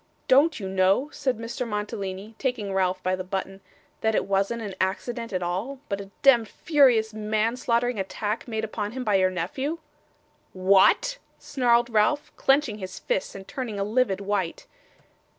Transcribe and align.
'Don't 0.27 0.59
you 0.59 0.67
know,' 0.67 1.11
said 1.11 1.37
Mr. 1.37 1.61
Mantalini, 1.67 2.33
taking 2.39 2.73
Ralph 2.73 3.03
by 3.03 3.15
the 3.15 3.23
button, 3.23 3.61
'that 4.01 4.15
it 4.15 4.25
wasn't 4.25 4.63
an 4.63 4.73
accident 4.81 5.31
at 5.31 5.43
all, 5.43 5.77
but 5.89 6.01
a 6.01 6.09
demd, 6.23 6.47
furious, 6.47 7.13
manslaughtering 7.13 7.99
attack 7.99 8.47
made 8.47 8.63
upon 8.63 8.93
him 8.93 9.03
by 9.03 9.13
your 9.13 9.29
nephew?' 9.29 9.77
'What!' 10.53 11.19
snarled 11.37 11.91
Ralph, 11.91 12.31
clenching 12.35 12.79
his 12.79 12.97
fists 12.97 13.35
and 13.35 13.47
turning 13.47 13.79
a 13.79 13.83
livid 13.83 14.21
white. 14.21 14.65